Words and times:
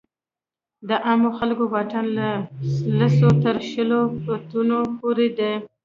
د 0.87 0.89
عامو 1.05 1.29
خلکو 1.39 1.63
واټن 1.73 2.05
له 2.19 2.29
لسو 2.99 3.29
تر 3.43 3.55
شلو 3.71 3.99
فوټو 4.21 4.79
پورې 4.99 5.27
دی. 5.37 5.53